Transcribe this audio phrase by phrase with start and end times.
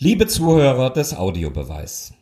[0.00, 2.12] Liebe Zuhörer des Audiobeweis.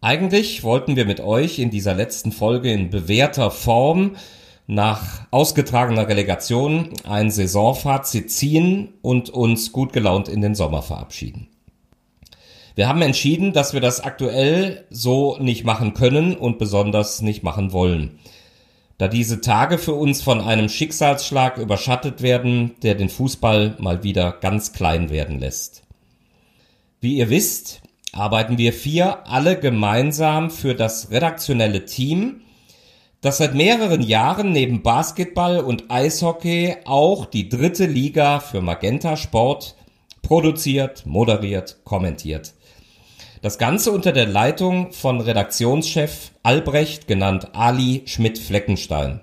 [0.00, 4.16] Eigentlich wollten wir mit euch in dieser letzten Folge in bewährter Form
[4.66, 11.48] nach ausgetragener Relegation ein Saisonfazit ziehen und uns gut gelaunt in den Sommer verabschieden.
[12.74, 17.72] Wir haben entschieden, dass wir das aktuell so nicht machen können und besonders nicht machen
[17.72, 18.18] wollen.
[18.96, 24.32] Da diese Tage für uns von einem Schicksalsschlag überschattet werden, der den Fußball mal wieder
[24.32, 25.83] ganz klein werden lässt.
[27.04, 27.82] Wie ihr wisst,
[28.12, 32.40] arbeiten wir vier alle gemeinsam für das redaktionelle Team,
[33.20, 39.76] das seit mehreren Jahren neben Basketball und Eishockey auch die dritte Liga für Magenta Sport
[40.22, 42.54] produziert, moderiert, kommentiert.
[43.42, 49.20] Das Ganze unter der Leitung von Redaktionschef Albrecht, genannt Ali Schmidt-Fleckenstein.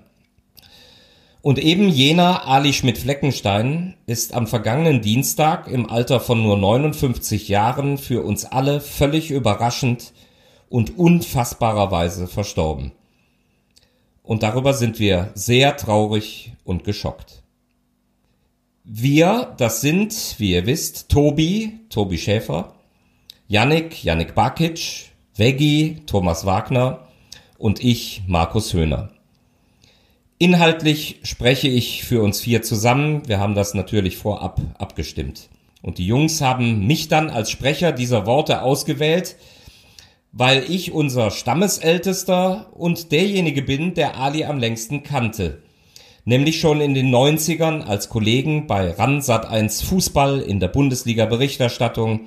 [1.42, 7.98] Und eben jener Ali Schmidt-Fleckenstein ist am vergangenen Dienstag im Alter von nur 59 Jahren
[7.98, 10.12] für uns alle völlig überraschend
[10.68, 12.92] und unfassbarerweise verstorben.
[14.22, 17.42] Und darüber sind wir sehr traurig und geschockt.
[18.84, 22.74] Wir, das sind, wie ihr wisst, Tobi, Tobi Schäfer,
[23.48, 27.08] Yannick, Yannick Bakic, Veggi, Thomas Wagner
[27.58, 29.10] und ich, Markus Höhner.
[30.42, 33.22] Inhaltlich spreche ich für uns vier zusammen.
[33.28, 35.48] Wir haben das natürlich vorab abgestimmt.
[35.82, 39.36] Und die Jungs haben mich dann als Sprecher dieser Worte ausgewählt,
[40.32, 45.62] weil ich unser Stammesältester und derjenige bin, der Ali am längsten kannte.
[46.24, 52.22] Nämlich schon in den 90ern als Kollegen bei Ransat 1 Fußball in der Bundesliga Berichterstattung,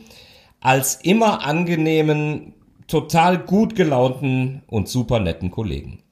[0.61, 2.53] als immer angenehmen,
[2.88, 6.05] total gut gelaunten und super netten Kollegen.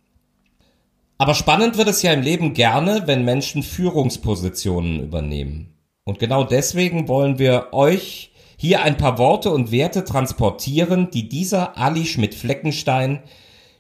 [1.23, 5.73] Aber spannend wird es ja im Leben gerne, wenn Menschen Führungspositionen übernehmen.
[6.03, 11.77] Und genau deswegen wollen wir euch hier ein paar Worte und Werte transportieren, die dieser
[11.77, 13.23] Ali Schmidt-Fleckenstein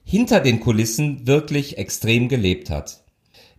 [0.05, 3.03] hinter den Kulissen wirklich extrem gelebt hat.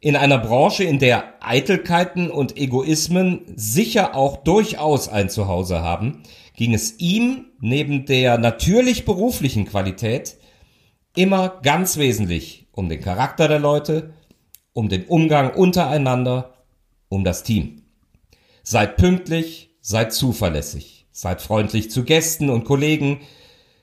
[0.01, 6.23] In einer Branche, in der Eitelkeiten und Egoismen sicher auch durchaus ein Zuhause haben,
[6.57, 10.39] ging es ihm neben der natürlich beruflichen Qualität
[11.15, 14.15] immer ganz wesentlich um den Charakter der Leute,
[14.73, 16.55] um den Umgang untereinander,
[17.09, 17.83] um das Team.
[18.63, 23.21] Seid pünktlich, seid zuverlässig, seid freundlich zu Gästen und Kollegen,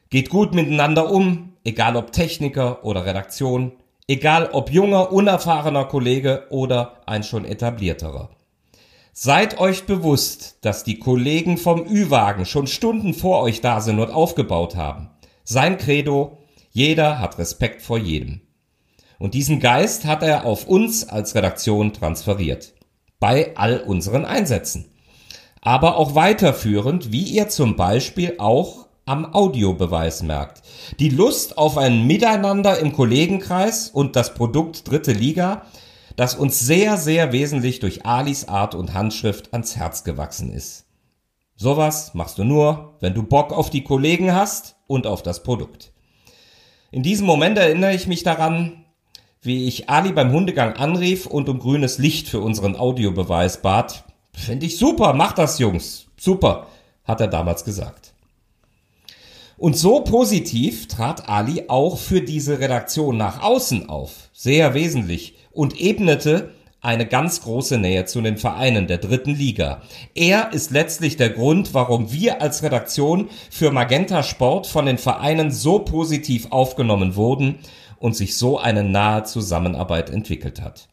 [0.10, 3.74] geht gut miteinander um, egal ob Techniker oder Redaktion,
[4.08, 8.30] egal ob junger, unerfahrener Kollege oder ein schon etablierterer.
[9.14, 14.10] Seid euch bewusst, dass die Kollegen vom Ü-Wagen schon Stunden vor euch da sind und
[14.10, 15.10] aufgebaut haben.
[15.44, 16.38] Sein Credo,
[16.72, 18.42] jeder hat Respekt vor jedem.
[19.22, 22.74] Und diesen Geist hat er auf uns als Redaktion transferiert.
[23.20, 24.86] Bei all unseren Einsätzen.
[25.62, 30.64] Aber auch weiterführend, wie ihr zum Beispiel auch am Audiobeweis merkt.
[31.00, 35.64] Die Lust auf ein Miteinander im Kollegenkreis und das Produkt Dritte Liga
[36.16, 40.86] das uns sehr, sehr wesentlich durch Alis Art und Handschrift ans Herz gewachsen ist.
[41.56, 45.94] Sowas machst du nur, wenn du Bock auf die Kollegen hast und auf das Produkt.
[46.92, 48.86] In diesem Moment erinnere ich mich daran,
[49.42, 54.04] wie ich Ali beim Hundegang anrief und um grünes Licht für unseren Audiobeweis bat.
[54.34, 56.08] Finde ich super, mach das, Jungs.
[56.18, 56.68] Super,
[57.04, 58.14] hat er damals gesagt.
[59.58, 64.30] Und so positiv trat Ali auch für diese Redaktion nach außen auf.
[64.34, 69.82] Sehr wesentlich und ebnete eine ganz große Nähe zu den Vereinen der dritten Liga.
[70.16, 75.52] Er ist letztlich der Grund, warum wir als Redaktion für Magenta Sport von den Vereinen
[75.52, 77.60] so positiv aufgenommen wurden
[78.00, 80.88] und sich so eine nahe Zusammenarbeit entwickelt hat.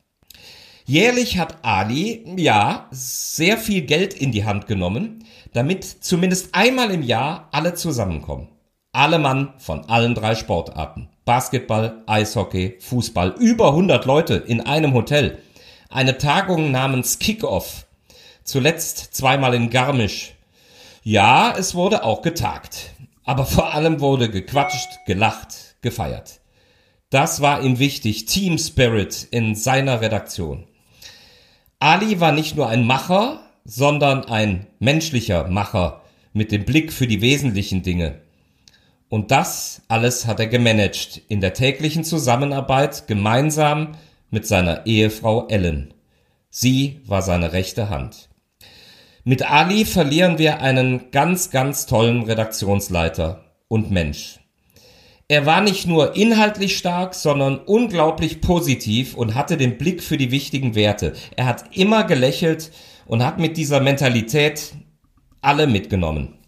[0.84, 7.02] Jährlich hat Ali, ja, sehr viel Geld in die Hand genommen, damit zumindest einmal im
[7.02, 8.48] Jahr alle zusammenkommen.
[8.92, 11.08] Alle Mann von allen drei Sportarten.
[11.26, 13.34] Basketball, Eishockey, Fußball.
[13.38, 15.38] Über 100 Leute in einem Hotel.
[15.90, 17.86] Eine Tagung namens Kickoff.
[18.44, 20.34] Zuletzt zweimal in Garmisch.
[21.02, 22.90] Ja, es wurde auch getagt.
[23.24, 26.40] Aber vor allem wurde gequatscht, gelacht, gefeiert.
[27.08, 28.26] Das war ihm wichtig.
[28.26, 30.66] Team Spirit in seiner Redaktion.
[31.78, 36.02] Ali war nicht nur ein Macher, sondern ein menschlicher Macher
[36.34, 38.20] mit dem Blick für die wesentlichen Dinge.
[39.08, 43.94] Und das alles hat er gemanagt in der täglichen Zusammenarbeit gemeinsam
[44.30, 45.94] mit seiner Ehefrau Ellen.
[46.50, 48.28] Sie war seine rechte Hand.
[49.24, 54.40] Mit Ali verlieren wir einen ganz, ganz tollen Redaktionsleiter und Mensch.
[55.30, 60.30] Er war nicht nur inhaltlich stark, sondern unglaublich positiv und hatte den Blick für die
[60.30, 61.12] wichtigen Werte.
[61.36, 62.70] Er hat immer gelächelt
[63.04, 64.72] und hat mit dieser Mentalität
[65.42, 66.38] alle mitgenommen.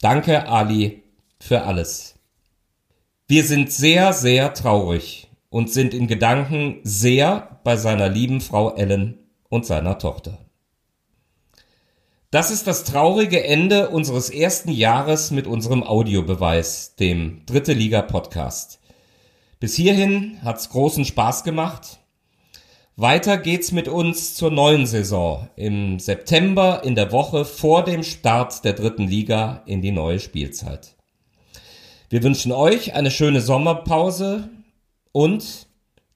[0.00, 1.02] Danke, Ali,
[1.38, 2.14] für alles.
[3.28, 9.18] Wir sind sehr, sehr traurig und sind in Gedanken sehr bei seiner lieben Frau Ellen
[9.48, 10.38] und seiner Tochter.
[12.30, 18.78] Das ist das traurige Ende unseres ersten Jahres mit unserem Audiobeweis, dem Dritte Liga Podcast.
[19.58, 21.98] Bis hierhin hat's großen Spaß gemacht.
[22.94, 28.64] Weiter geht's mit uns zur neuen Saison im September in der Woche vor dem Start
[28.64, 30.94] der dritten Liga in die neue Spielzeit.
[32.10, 34.50] Wir wünschen euch eine schöne Sommerpause
[35.12, 35.68] und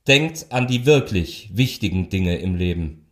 [0.06, 3.06] denkt an die wirklich wichtigen Dinge im Leben.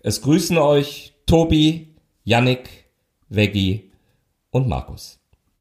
[0.00, 1.94] Es grüßen euch Tobi,
[2.24, 2.90] Yannick,
[3.28, 3.92] Veggie
[4.50, 5.17] und Markus.